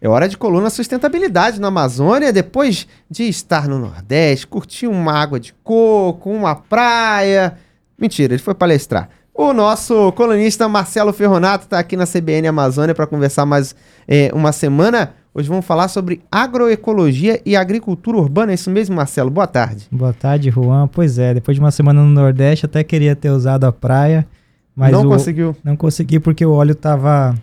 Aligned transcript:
É 0.00 0.08
hora 0.08 0.26
de 0.26 0.38
coluna 0.38 0.70
sustentabilidade 0.70 1.60
na 1.60 1.68
Amazônia, 1.68 2.32
depois 2.32 2.88
de 3.10 3.24
estar 3.24 3.68
no 3.68 3.78
Nordeste, 3.78 4.46
curtir 4.46 4.86
uma 4.86 5.12
água 5.12 5.38
de 5.38 5.52
coco, 5.62 6.30
uma 6.30 6.54
praia. 6.56 7.58
Mentira, 7.98 8.32
ele 8.32 8.42
foi 8.42 8.54
palestrar. 8.54 9.10
O 9.34 9.52
nosso 9.52 10.10
colunista 10.12 10.66
Marcelo 10.68 11.12
Ferronato 11.12 11.64
está 11.64 11.78
aqui 11.78 11.96
na 11.96 12.06
CBN 12.06 12.48
Amazônia 12.48 12.94
para 12.94 13.06
conversar 13.06 13.44
mais 13.44 13.74
é, 14.08 14.30
uma 14.34 14.52
semana. 14.52 15.12
Hoje 15.34 15.48
vamos 15.48 15.66
falar 15.66 15.88
sobre 15.88 16.22
agroecologia 16.32 17.40
e 17.44 17.54
agricultura 17.54 18.16
urbana. 18.16 18.52
É 18.52 18.54
isso 18.54 18.70
mesmo, 18.70 18.96
Marcelo? 18.96 19.30
Boa 19.30 19.46
tarde. 19.46 19.86
Boa 19.92 20.14
tarde, 20.14 20.50
Juan. 20.50 20.88
Pois 20.88 21.18
é, 21.18 21.34
depois 21.34 21.56
de 21.56 21.60
uma 21.60 21.70
semana 21.70 22.02
no 22.02 22.08
Nordeste, 22.08 22.64
até 22.64 22.82
queria 22.82 23.14
ter 23.14 23.30
usado 23.30 23.64
a 23.64 23.72
praia, 23.72 24.26
mas 24.74 24.92
não 24.92 25.02
o... 25.02 25.08
conseguiu. 25.08 25.54
Não 25.62 25.76
consegui 25.76 26.18
porque 26.18 26.44
o 26.44 26.52
óleo 26.52 26.72
estava 26.72 27.34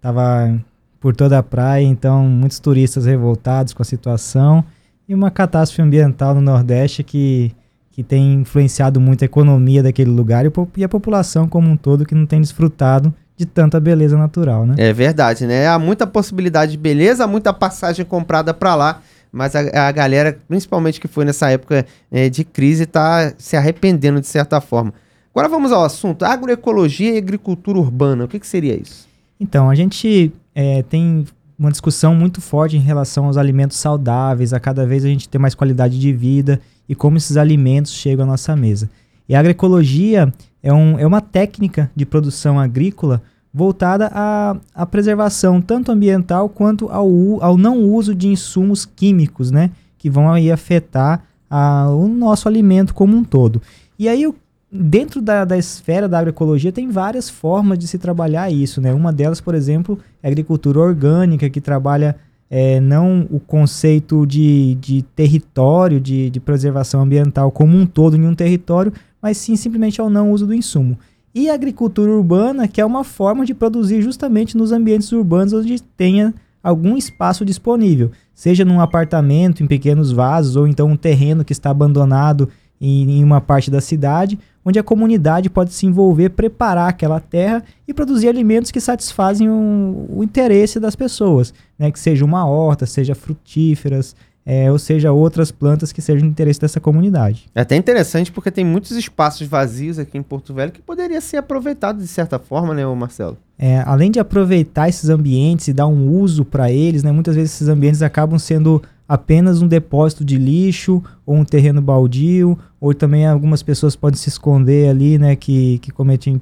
tava 0.00 0.60
por 1.02 1.16
toda 1.16 1.36
a 1.36 1.42
praia, 1.42 1.84
então 1.84 2.24
muitos 2.24 2.60
turistas 2.60 3.04
revoltados 3.04 3.74
com 3.74 3.82
a 3.82 3.84
situação 3.84 4.64
e 5.08 5.14
uma 5.14 5.30
catástrofe 5.30 5.82
ambiental 5.82 6.34
no 6.34 6.40
Nordeste 6.40 7.02
que 7.02 7.52
que 7.90 8.02
tem 8.02 8.36
influenciado 8.40 8.98
muito 8.98 9.22
a 9.22 9.26
economia 9.26 9.82
daquele 9.82 10.10
lugar 10.10 10.46
e 10.76 10.82
a 10.82 10.88
população 10.88 11.46
como 11.46 11.68
um 11.68 11.76
todo 11.76 12.06
que 12.06 12.14
não 12.14 12.24
tem 12.24 12.40
desfrutado 12.40 13.12
de 13.36 13.44
tanta 13.44 13.78
beleza 13.78 14.16
natural, 14.16 14.64
né? 14.64 14.74
É 14.78 14.94
verdade, 14.94 15.46
né? 15.46 15.68
Há 15.68 15.78
muita 15.78 16.06
possibilidade 16.06 16.72
de 16.72 16.78
beleza, 16.78 17.26
muita 17.26 17.52
passagem 17.52 18.02
comprada 18.06 18.54
para 18.54 18.74
lá, 18.74 19.02
mas 19.30 19.54
a, 19.54 19.88
a, 19.88 19.92
galera, 19.92 20.38
principalmente 20.48 20.98
que 20.98 21.06
foi 21.06 21.26
nessa 21.26 21.50
época 21.50 21.84
é, 22.10 22.30
de 22.30 22.44
crise, 22.44 22.84
está 22.84 23.34
se 23.36 23.58
arrependendo 23.58 24.22
de 24.22 24.26
certa 24.26 24.58
forma. 24.58 24.94
Agora 25.34 25.48
vamos 25.48 25.70
ao 25.70 25.84
assunto: 25.84 26.24
agroecologia 26.24 27.14
e 27.14 27.18
agricultura 27.18 27.78
urbana. 27.78 28.24
O 28.24 28.28
que, 28.28 28.40
que 28.40 28.46
seria 28.46 28.74
isso? 28.74 29.06
Então, 29.42 29.68
a 29.68 29.74
gente 29.74 30.32
é, 30.54 30.84
tem 30.84 31.24
uma 31.58 31.70
discussão 31.70 32.14
muito 32.14 32.40
forte 32.40 32.76
em 32.76 32.80
relação 32.80 33.26
aos 33.26 33.36
alimentos 33.36 33.76
saudáveis, 33.76 34.52
a 34.52 34.60
cada 34.60 34.86
vez 34.86 35.04
a 35.04 35.08
gente 35.08 35.28
ter 35.28 35.36
mais 35.36 35.52
qualidade 35.52 35.98
de 35.98 36.12
vida 36.12 36.60
e 36.88 36.94
como 36.94 37.16
esses 37.16 37.36
alimentos 37.36 37.92
chegam 37.92 38.24
à 38.24 38.28
nossa 38.28 38.54
mesa. 38.54 38.88
E 39.28 39.34
a 39.34 39.40
agroecologia 39.40 40.32
é, 40.62 40.72
um, 40.72 40.96
é 40.96 41.04
uma 41.04 41.20
técnica 41.20 41.90
de 41.94 42.06
produção 42.06 42.58
agrícola 42.60 43.20
voltada 43.52 44.10
à, 44.14 44.56
à 44.72 44.86
preservação 44.86 45.60
tanto 45.60 45.90
ambiental 45.90 46.48
quanto 46.48 46.88
ao, 46.88 47.10
ao 47.42 47.56
não 47.56 47.82
uso 47.82 48.14
de 48.14 48.28
insumos 48.28 48.86
químicos, 48.86 49.50
né? 49.50 49.72
Que 49.98 50.08
vão 50.08 50.32
aí 50.32 50.52
afetar 50.52 51.24
a, 51.50 51.90
o 51.90 52.06
nosso 52.06 52.48
alimento 52.48 52.94
como 52.94 53.16
um 53.16 53.24
todo. 53.24 53.60
E 53.98 54.08
aí, 54.08 54.24
dentro 54.72 55.20
da, 55.20 55.44
da 55.44 55.58
esfera 55.58 56.08
da 56.08 56.18
agroecologia, 56.18 56.72
tem 56.72 56.88
várias 56.88 57.28
formas 57.28 57.78
de 57.78 57.86
se 57.86 57.98
trabalhar 57.98 58.50
isso, 58.50 58.80
né? 58.80 58.94
Uma 58.94 59.12
delas, 59.12 59.40
por 59.40 59.54
exemplo, 59.54 59.98
é 60.22 60.28
a 60.28 60.30
agricultura 60.30 60.80
orgânica, 60.80 61.50
que 61.50 61.60
trabalha 61.60 62.16
é, 62.48 62.80
não 62.80 63.26
o 63.30 63.38
conceito 63.38 64.26
de, 64.26 64.74
de 64.76 65.02
território, 65.14 66.00
de, 66.00 66.30
de 66.30 66.40
preservação 66.40 67.02
ambiental 67.02 67.50
como 67.50 67.76
um 67.76 67.84
todo 67.84 68.16
em 68.16 68.26
um 68.26 68.34
território, 68.34 68.92
mas 69.20 69.36
sim 69.36 69.56
simplesmente 69.56 70.00
ao 70.00 70.08
não 70.08 70.32
uso 70.32 70.46
do 70.46 70.54
insumo. 70.54 70.98
E 71.34 71.50
a 71.50 71.54
agricultura 71.54 72.10
urbana, 72.10 72.66
que 72.66 72.80
é 72.80 72.84
uma 72.84 73.04
forma 73.04 73.44
de 73.44 73.54
produzir 73.54 74.00
justamente 74.00 74.56
nos 74.56 74.72
ambientes 74.72 75.12
urbanos 75.12 75.52
onde 75.52 75.82
tenha 75.82 76.34
algum 76.62 76.96
espaço 76.96 77.44
disponível, 77.44 78.10
seja 78.34 78.64
num 78.64 78.80
apartamento, 78.80 79.62
em 79.62 79.66
pequenos 79.66 80.12
vasos, 80.12 80.56
ou 80.56 80.66
então 80.66 80.88
um 80.88 80.96
terreno 80.96 81.44
que 81.44 81.52
está 81.52 81.70
abandonado 81.70 82.48
em, 82.80 83.18
em 83.18 83.24
uma 83.24 83.40
parte 83.40 83.70
da 83.70 83.80
cidade, 83.80 84.38
onde 84.64 84.78
a 84.78 84.82
comunidade 84.82 85.50
pode 85.50 85.72
se 85.72 85.86
envolver, 85.86 86.30
preparar 86.30 86.88
aquela 86.88 87.20
terra 87.20 87.64
e 87.86 87.92
produzir 87.92 88.28
alimentos 88.28 88.70
que 88.70 88.80
satisfazem 88.80 89.48
o, 89.48 90.06
o 90.08 90.22
interesse 90.22 90.78
das 90.78 90.94
pessoas, 90.94 91.52
né? 91.78 91.90
que 91.90 91.98
seja 91.98 92.24
uma 92.24 92.46
horta, 92.46 92.86
seja 92.86 93.14
frutíferas, 93.14 94.14
é, 94.44 94.70
ou 94.70 94.78
seja, 94.78 95.12
outras 95.12 95.50
plantas 95.50 95.92
que 95.92 96.02
sejam 96.02 96.26
de 96.26 96.32
interesse 96.32 96.60
dessa 96.60 96.80
comunidade. 96.80 97.46
É 97.54 97.60
até 97.60 97.76
interessante 97.76 98.32
porque 98.32 98.50
tem 98.50 98.64
muitos 98.64 98.92
espaços 98.92 99.46
vazios 99.46 99.98
aqui 99.98 100.18
em 100.18 100.22
Porto 100.22 100.52
Velho 100.52 100.72
que 100.72 100.82
poderia 100.82 101.20
ser 101.20 101.36
aproveitado 101.36 101.98
de 101.98 102.08
certa 102.08 102.38
forma, 102.38 102.74
né, 102.74 102.84
Marcelo? 102.86 103.38
É, 103.58 103.82
além 103.86 104.10
de 104.10 104.18
aproveitar 104.18 104.88
esses 104.88 105.08
ambientes 105.08 105.68
e 105.68 105.72
dar 105.72 105.86
um 105.86 106.10
uso 106.10 106.44
para 106.44 106.70
eles, 106.72 107.02
né, 107.02 107.12
muitas 107.12 107.36
vezes 107.36 107.54
esses 107.54 107.68
ambientes 107.68 108.02
acabam 108.02 108.38
sendo 108.38 108.82
apenas 109.08 109.60
um 109.60 109.68
depósito 109.68 110.24
de 110.24 110.36
lixo 110.36 111.02
ou 111.24 111.36
um 111.36 111.44
terreno 111.44 111.80
baldio, 111.80 112.58
ou 112.80 112.94
também 112.94 113.26
algumas 113.26 113.62
pessoas 113.62 113.94
podem 113.94 114.18
se 114.18 114.28
esconder 114.28 114.88
ali, 114.88 115.18
né, 115.18 115.36
que, 115.36 115.78
que 115.78 115.92
cometem 115.92 116.40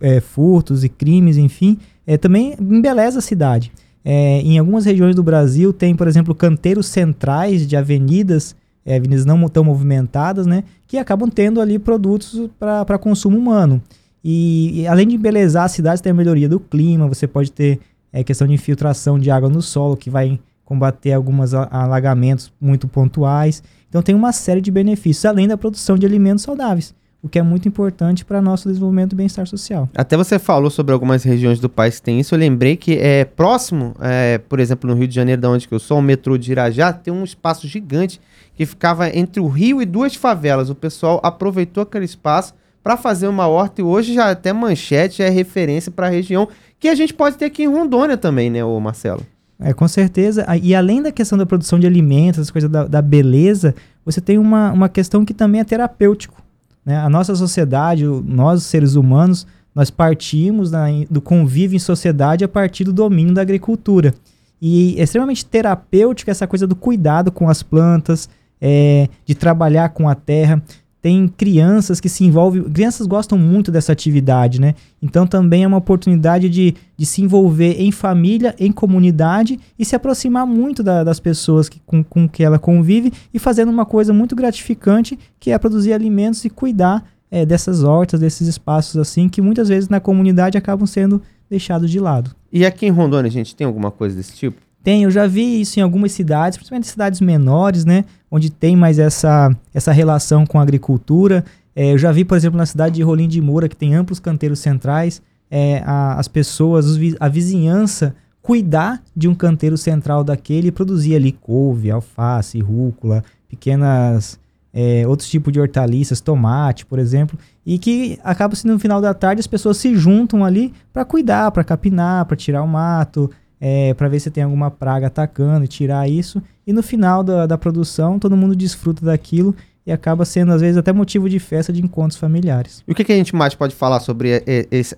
é, 0.00 0.20
furtos 0.20 0.84
e 0.84 0.88
crimes, 0.88 1.36
enfim, 1.36 1.78
é, 2.06 2.16
também 2.16 2.54
embeleza 2.58 3.18
a 3.18 3.22
cidade. 3.22 3.72
É, 4.04 4.40
em 4.42 4.58
algumas 4.58 4.84
regiões 4.84 5.14
do 5.16 5.22
Brasil 5.22 5.72
tem, 5.72 5.96
por 5.96 6.06
exemplo, 6.06 6.34
canteiros 6.34 6.86
centrais 6.86 7.66
de 7.66 7.74
avenidas, 7.74 8.54
é, 8.84 8.96
avenidas 8.96 9.24
não 9.24 9.48
tão 9.48 9.64
movimentadas, 9.64 10.46
né, 10.46 10.64
que 10.86 10.98
acabam 10.98 11.30
tendo 11.30 11.60
ali 11.60 11.78
produtos 11.78 12.50
para 12.58 12.98
consumo 12.98 13.38
humano. 13.38 13.80
E, 14.22 14.80
e, 14.80 14.86
além 14.86 15.08
de 15.08 15.16
embelezar 15.16 15.64
a 15.64 15.68
cidade, 15.68 16.02
tem 16.02 16.10
a 16.10 16.14
melhoria 16.14 16.48
do 16.48 16.60
clima, 16.60 17.08
você 17.08 17.26
pode 17.26 17.50
ter 17.50 17.80
é, 18.12 18.22
questão 18.22 18.46
de 18.46 18.54
infiltração 18.54 19.18
de 19.18 19.30
água 19.30 19.48
no 19.48 19.60
solo, 19.60 19.96
que 19.96 20.08
vai 20.08 20.38
combater 20.64 21.12
alguns 21.12 21.52
alagamentos 21.52 22.52
muito 22.60 22.88
pontuais. 22.88 23.62
Então 23.88 24.02
tem 24.02 24.14
uma 24.14 24.32
série 24.32 24.60
de 24.60 24.70
benefícios, 24.70 25.24
além 25.24 25.46
da 25.46 25.58
produção 25.58 25.96
de 25.96 26.06
alimentos 26.06 26.44
saudáveis, 26.44 26.94
o 27.24 27.28
que 27.28 27.38
é 27.38 27.42
muito 27.42 27.66
importante 27.66 28.22
para 28.22 28.42
nosso 28.42 28.68
desenvolvimento 28.68 29.14
e 29.14 29.16
bem-estar 29.16 29.46
social. 29.46 29.88
Até 29.96 30.14
você 30.14 30.38
falou 30.38 30.68
sobre 30.68 30.92
algumas 30.92 31.24
regiões 31.24 31.58
do 31.58 31.70
país 31.70 31.96
que 31.96 32.02
tem 32.02 32.20
isso, 32.20 32.34
eu 32.34 32.38
lembrei 32.38 32.76
que 32.76 32.98
é 32.98 33.24
próximo, 33.24 33.96
é, 33.98 34.36
por 34.36 34.60
exemplo, 34.60 34.90
no 34.90 34.94
Rio 34.94 35.08
de 35.08 35.14
Janeiro, 35.14 35.40
da 35.40 35.48
onde 35.48 35.66
eu 35.70 35.78
sou, 35.78 36.00
o 36.00 36.02
metrô 36.02 36.36
de 36.36 36.52
Irajá, 36.52 36.92
tem 36.92 37.12
um 37.14 37.24
espaço 37.24 37.66
gigante 37.66 38.20
que 38.54 38.66
ficava 38.66 39.08
entre 39.08 39.40
o 39.40 39.48
rio 39.48 39.80
e 39.80 39.86
duas 39.86 40.14
favelas. 40.14 40.68
O 40.68 40.74
pessoal 40.74 41.18
aproveitou 41.22 41.82
aquele 41.82 42.04
espaço 42.04 42.52
para 42.82 42.98
fazer 42.98 43.26
uma 43.26 43.48
horta 43.48 43.80
e 43.80 43.84
hoje 43.84 44.12
já 44.12 44.30
até 44.30 44.52
manchete 44.52 45.18
já 45.18 45.24
é 45.24 45.30
referência 45.30 45.90
para 45.90 46.08
a 46.08 46.10
região 46.10 46.46
que 46.78 46.88
a 46.88 46.94
gente 46.94 47.14
pode 47.14 47.38
ter 47.38 47.46
aqui 47.46 47.62
em 47.62 47.68
Rondônia 47.68 48.18
também, 48.18 48.50
né, 48.50 48.62
ô 48.62 48.78
Marcelo? 48.78 49.22
É, 49.58 49.72
com 49.72 49.88
certeza. 49.88 50.44
E 50.62 50.74
além 50.74 51.00
da 51.00 51.10
questão 51.10 51.38
da 51.38 51.46
produção 51.46 51.80
de 51.80 51.86
alimentos, 51.86 52.40
as 52.40 52.50
coisas 52.50 52.70
da, 52.70 52.86
da 52.86 53.00
beleza, 53.00 53.74
você 54.04 54.20
tem 54.20 54.36
uma, 54.36 54.70
uma 54.72 54.90
questão 54.90 55.24
que 55.24 55.32
também 55.32 55.62
é 55.62 55.64
terapêutico. 55.64 56.43
Né? 56.84 56.96
A 56.96 57.08
nossa 57.08 57.34
sociedade, 57.34 58.04
nós 58.04 58.62
seres 58.64 58.94
humanos, 58.94 59.46
nós 59.74 59.90
partimos 59.90 60.70
do 61.10 61.20
convívio 61.20 61.76
em 61.76 61.80
sociedade 61.80 62.44
a 62.44 62.48
partir 62.48 62.84
do 62.84 62.92
domínio 62.92 63.34
da 63.34 63.42
agricultura. 63.42 64.14
E 64.60 64.98
é 64.98 65.02
extremamente 65.02 65.44
terapêutico 65.44 66.30
essa 66.30 66.46
coisa 66.46 66.66
do 66.66 66.76
cuidado 66.76 67.32
com 67.32 67.48
as 67.48 67.62
plantas, 67.62 68.28
é, 68.60 69.08
de 69.26 69.34
trabalhar 69.34 69.90
com 69.90 70.08
a 70.08 70.14
terra 70.14 70.62
tem 71.04 71.28
crianças 71.28 72.00
que 72.00 72.08
se 72.08 72.24
envolvem, 72.24 72.62
crianças 72.62 73.06
gostam 73.06 73.36
muito 73.36 73.70
dessa 73.70 73.92
atividade, 73.92 74.58
né? 74.58 74.74
Então 75.02 75.26
também 75.26 75.62
é 75.62 75.66
uma 75.66 75.76
oportunidade 75.76 76.48
de, 76.48 76.74
de 76.96 77.04
se 77.04 77.20
envolver 77.20 77.78
em 77.78 77.92
família, 77.92 78.54
em 78.58 78.72
comunidade 78.72 79.60
e 79.78 79.84
se 79.84 79.94
aproximar 79.94 80.46
muito 80.46 80.82
da, 80.82 81.04
das 81.04 81.20
pessoas 81.20 81.68
que, 81.68 81.78
com, 81.84 82.02
com 82.02 82.26
que 82.26 82.42
ela 82.42 82.58
convive 82.58 83.12
e 83.34 83.38
fazendo 83.38 83.70
uma 83.70 83.84
coisa 83.84 84.14
muito 84.14 84.34
gratificante 84.34 85.18
que 85.38 85.50
é 85.50 85.58
produzir 85.58 85.92
alimentos 85.92 86.42
e 86.46 86.48
cuidar 86.48 87.04
é, 87.30 87.44
dessas 87.44 87.82
hortas, 87.84 88.18
desses 88.18 88.48
espaços 88.48 88.96
assim 88.96 89.28
que 89.28 89.42
muitas 89.42 89.68
vezes 89.68 89.90
na 89.90 90.00
comunidade 90.00 90.56
acabam 90.56 90.86
sendo 90.86 91.20
deixados 91.50 91.90
de 91.90 92.00
lado. 92.00 92.34
E 92.50 92.64
aqui 92.64 92.86
em 92.86 92.90
Rondônia 92.90 93.30
gente 93.30 93.54
tem 93.54 93.66
alguma 93.66 93.90
coisa 93.90 94.16
desse 94.16 94.34
tipo? 94.34 94.56
Tem, 94.84 95.04
eu 95.04 95.10
já 95.10 95.26
vi 95.26 95.62
isso 95.62 95.80
em 95.80 95.82
algumas 95.82 96.12
cidades, 96.12 96.58
principalmente 96.58 96.86
cidades 96.86 97.18
menores, 97.18 97.86
né? 97.86 98.04
Onde 98.30 98.50
tem 98.50 98.76
mais 98.76 98.98
essa, 98.98 99.50
essa 99.72 99.90
relação 99.90 100.44
com 100.44 100.58
a 100.58 100.62
agricultura. 100.62 101.42
É, 101.74 101.94
eu 101.94 101.98
já 101.98 102.12
vi, 102.12 102.22
por 102.22 102.36
exemplo, 102.36 102.58
na 102.58 102.66
cidade 102.66 102.96
de 102.96 103.02
Rolim 103.02 103.26
de 103.26 103.40
Moura, 103.40 103.66
que 103.66 103.74
tem 103.74 103.94
amplos 103.94 104.20
canteiros 104.20 104.58
centrais, 104.58 105.22
é, 105.50 105.82
a, 105.86 106.18
as 106.20 106.28
pessoas, 106.28 106.84
a 107.18 107.28
vizinhança, 107.28 108.14
cuidar 108.42 109.02
de 109.16 109.26
um 109.26 109.34
canteiro 109.34 109.78
central 109.78 110.22
daquele 110.22 110.68
e 110.68 110.72
produzir 110.72 111.16
ali 111.16 111.32
couve, 111.32 111.90
alface, 111.90 112.60
rúcula, 112.60 113.24
pequenas 113.48 114.38
é, 114.74 115.06
outros 115.06 115.30
tipos 115.30 115.50
de 115.50 115.60
hortaliças, 115.60 116.20
tomate, 116.20 116.84
por 116.84 116.98
exemplo, 116.98 117.38
e 117.64 117.78
que 117.78 118.18
acaba 118.22 118.54
sendo 118.54 118.74
no 118.74 118.78
final 118.78 119.00
da 119.00 119.14
tarde 119.14 119.40
as 119.40 119.46
pessoas 119.46 119.78
se 119.78 119.94
juntam 119.94 120.44
ali 120.44 120.74
para 120.92 121.04
cuidar, 121.04 121.50
para 121.52 121.64
capinar, 121.64 122.26
para 122.26 122.36
tirar 122.36 122.62
o 122.62 122.68
mato, 122.68 123.30
é, 123.66 123.94
para 123.94 124.08
ver 124.08 124.20
se 124.20 124.30
tem 124.30 124.44
alguma 124.44 124.70
praga 124.70 125.06
atacando 125.06 125.64
e 125.64 125.68
tirar 125.68 126.06
isso. 126.06 126.42
E 126.66 126.72
no 126.72 126.82
final 126.82 127.24
da, 127.24 127.46
da 127.46 127.56
produção, 127.56 128.18
todo 128.18 128.36
mundo 128.36 128.54
desfruta 128.54 129.06
daquilo 129.06 129.56
e 129.86 129.92
acaba 129.92 130.26
sendo, 130.26 130.52
às 130.52 130.60
vezes, 130.60 130.76
até 130.76 130.92
motivo 130.92 131.30
de 131.30 131.38
festa 131.38 131.72
de 131.72 131.82
encontros 131.82 132.20
familiares. 132.20 132.84
E 132.86 132.92
o 132.92 132.94
que, 132.94 133.02
que 133.02 133.12
a 133.12 133.16
gente 133.16 133.34
mais 133.34 133.54
pode 133.54 133.74
falar 133.74 134.00
sobre 134.00 134.42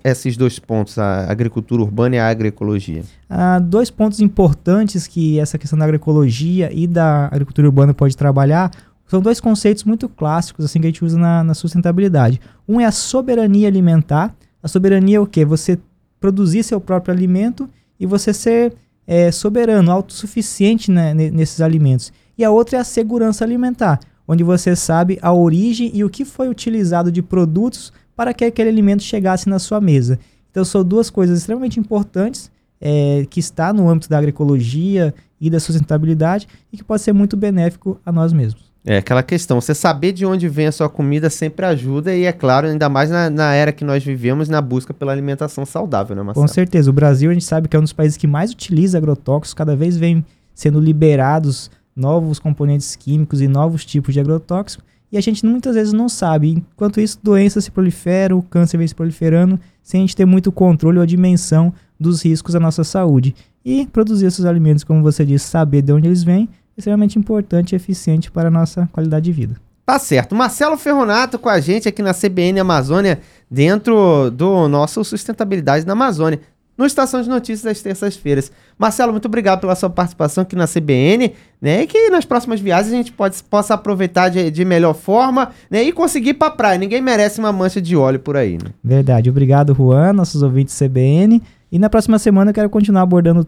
esses 0.03 0.35
dois 0.35 0.59
pontos, 0.59 0.97
a 0.97 1.31
agricultura 1.31 1.81
urbana 1.81 2.17
e 2.17 2.19
a 2.19 2.27
agroecologia? 2.27 3.03
Há 3.29 3.57
dois 3.59 3.89
pontos 3.89 4.19
importantes 4.19 5.07
que 5.07 5.39
essa 5.39 5.57
questão 5.57 5.79
da 5.79 5.85
agroecologia 5.85 6.69
e 6.73 6.87
da 6.87 7.27
agricultura 7.27 7.69
urbana 7.69 7.93
pode 7.93 8.17
trabalhar 8.17 8.69
são 9.07 9.21
dois 9.21 9.39
conceitos 9.39 9.85
muito 9.85 10.09
clássicos 10.09 10.65
assim 10.65 10.81
que 10.81 10.87
a 10.87 10.89
gente 10.89 11.05
usa 11.05 11.17
na, 11.17 11.41
na 11.41 11.53
sustentabilidade. 11.53 12.41
Um 12.67 12.81
é 12.81 12.85
a 12.85 12.91
soberania 12.91 13.69
alimentar. 13.69 14.35
A 14.61 14.67
soberania 14.67 15.15
é 15.15 15.19
o 15.21 15.25
quê? 15.25 15.45
Você 15.45 15.79
produzir 16.19 16.63
seu 16.63 16.81
próprio 16.81 17.13
alimento 17.13 17.69
e 17.99 18.05
você 18.05 18.33
ser 18.33 18.73
é, 19.05 19.31
soberano, 19.31 19.91
autossuficiente 19.91 20.91
né, 20.91 21.13
nesses 21.13 21.61
alimentos. 21.61 22.11
E 22.37 22.43
a 22.43 22.51
outra 22.51 22.77
é 22.77 22.81
a 22.81 22.83
segurança 22.83 23.43
alimentar, 23.43 23.99
onde 24.27 24.43
você 24.43 24.75
sabe 24.75 25.17
a 25.21 25.33
origem 25.33 25.89
e 25.93 26.03
o 26.03 26.09
que 26.09 26.25
foi 26.25 26.49
utilizado 26.49 27.11
de 27.11 27.21
produtos 27.21 27.93
para 28.15 28.33
que 28.33 28.43
aquele 28.43 28.69
alimento 28.69 29.03
chegasse 29.03 29.47
na 29.47 29.59
sua 29.59 29.79
mesa. 29.79 30.19
Então 30.51 30.65
são 30.65 30.83
duas 30.83 31.09
coisas 31.09 31.39
extremamente 31.39 31.79
importantes 31.79 32.51
é, 32.81 33.25
que 33.29 33.39
está 33.39 33.71
no 33.71 33.89
âmbito 33.89 34.09
da 34.09 34.17
agroecologia 34.17 35.13
e 35.39 35.49
da 35.49 35.59
sustentabilidade 35.59 36.47
e 36.71 36.77
que 36.77 36.83
pode 36.83 37.01
ser 37.01 37.13
muito 37.13 37.37
benéfico 37.37 37.99
a 38.05 38.11
nós 38.11 38.33
mesmos. 38.33 38.66
É 38.89 38.99
aquela 38.99 39.21
questão, 39.21 39.59
você 39.59 39.75
saber 39.75 40.13
de 40.13 40.25
onde 40.25 40.47
vem 40.47 40.67
a 40.67 40.71
sua 40.71 40.87
comida 40.87 41.29
sempre 41.29 41.65
ajuda 41.65 42.15
e 42.15 42.23
é 42.23 42.31
claro, 42.31 42.67
ainda 42.67 42.87
mais 42.87 43.09
na, 43.09 43.29
na 43.29 43.53
era 43.53 43.73
que 43.73 43.83
nós 43.83 44.01
vivemos, 44.01 44.47
na 44.47 44.61
busca 44.61 44.93
pela 44.93 45.11
alimentação 45.11 45.65
saudável, 45.65 46.15
né, 46.15 46.23
Marcelo? 46.23 46.47
Com 46.47 46.53
certeza, 46.53 46.89
o 46.89 46.93
Brasil 46.93 47.29
a 47.29 47.33
gente 47.33 47.43
sabe 47.43 47.67
que 47.67 47.75
é 47.75 47.79
um 47.79 47.83
dos 47.83 47.91
países 47.91 48.15
que 48.15 48.25
mais 48.25 48.49
utiliza 48.49 48.97
agrotóxicos, 48.97 49.53
cada 49.53 49.75
vez 49.75 49.97
vem 49.97 50.25
sendo 50.55 50.79
liberados 50.79 51.69
novos 51.93 52.39
componentes 52.39 52.95
químicos 52.95 53.41
e 53.41 53.47
novos 53.49 53.83
tipos 53.83 54.13
de 54.13 54.21
agrotóxicos, 54.21 54.85
e 55.11 55.17
a 55.17 55.21
gente 55.21 55.45
muitas 55.45 55.75
vezes 55.75 55.91
não 55.91 56.07
sabe. 56.07 56.63
Enquanto 56.73 57.01
isso, 57.01 57.19
doenças 57.21 57.65
se 57.65 57.71
proliferam, 57.71 58.37
o 58.37 58.41
câncer 58.41 58.77
vem 58.77 58.87
se 58.87 58.95
proliferando, 58.95 59.59
sem 59.83 59.99
a 59.99 60.03
gente 60.03 60.15
ter 60.15 60.25
muito 60.25 60.49
controle 60.49 60.97
ou 60.97 61.03
a 61.03 61.05
dimensão 61.05 61.73
dos 61.99 62.23
riscos 62.23 62.55
à 62.55 62.59
nossa 62.59 62.85
saúde. 62.85 63.35
E 63.65 63.85
produzir 63.87 64.27
esses 64.27 64.45
alimentos, 64.45 64.85
como 64.85 65.03
você 65.03 65.25
disse, 65.25 65.45
saber 65.45 65.81
de 65.81 65.91
onde 65.91 66.07
eles 66.07 66.23
vêm, 66.23 66.47
extremamente 66.77 67.17
importante 67.17 67.73
e 67.73 67.75
eficiente 67.75 68.29
para 68.29 68.49
a 68.49 68.51
nossa 68.51 68.87
qualidade 68.91 69.25
de 69.25 69.31
vida. 69.31 69.55
Tá 69.85 69.97
certo. 69.97 70.35
Marcelo 70.35 70.77
Ferronato 70.77 71.39
com 71.39 71.49
a 71.49 71.59
gente 71.59 71.87
aqui 71.87 72.01
na 72.01 72.13
CBN 72.13 72.59
Amazônia, 72.59 73.19
dentro 73.49 74.29
do 74.29 74.67
nosso 74.67 75.03
Sustentabilidade 75.03 75.85
na 75.85 75.93
Amazônia 75.93 76.41
no 76.77 76.85
Estação 76.85 77.21
de 77.21 77.27
Notícias 77.27 77.63
das 77.63 77.81
terças-feiras. 77.81 78.51
Marcelo, 78.77 79.11
muito 79.11 79.25
obrigado 79.25 79.61
pela 79.61 79.75
sua 79.75 79.89
participação 79.89 80.43
aqui 80.43 80.55
na 80.55 80.67
CBN, 80.67 81.33
né? 81.59 81.81
E 81.81 81.87
que 81.87 82.09
nas 82.09 82.23
próximas 82.23 82.59
viagens 82.59 82.93
a 82.93 82.97
gente 82.97 83.11
pode, 83.11 83.41
possa 83.43 83.73
aproveitar 83.73 84.29
de, 84.29 84.51
de 84.51 84.63
melhor 84.63 84.93
forma, 84.93 85.49
né? 85.71 85.81
E 85.81 85.91
conseguir 85.91 86.29
ir 86.29 86.33
pra 86.35 86.51
praia. 86.51 86.77
Ninguém 86.77 87.01
merece 87.01 87.39
uma 87.39 87.51
mancha 87.51 87.81
de 87.81 87.97
óleo 87.97 88.19
por 88.19 88.37
aí, 88.37 88.53
né? 88.53 88.69
Verdade. 88.83 89.29
Obrigado, 89.29 89.73
Juan, 89.73 90.13
nossos 90.13 90.43
ouvintes 90.43 90.77
CBN. 90.77 91.41
E 91.71 91.79
na 91.79 91.89
próxima 91.89 92.19
semana 92.19 92.51
eu 92.51 92.53
quero 92.53 92.69
continuar 92.69 93.01
abordando 93.01 93.39
o 93.39 93.43
tema 93.43 93.45